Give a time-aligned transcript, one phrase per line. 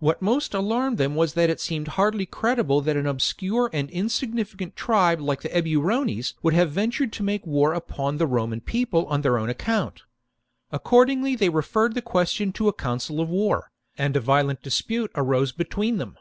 [0.00, 4.74] What most alarmed them was that it seemed hardly credible that an obscure and insignificant
[4.74, 9.20] tribe like the Eburones would have ventured to make war upon the Roman People on
[9.22, 10.02] their own account.
[10.72, 15.52] Accordingly they referred the question to a council of war, and a violent dispute arose
[15.52, 16.18] between them.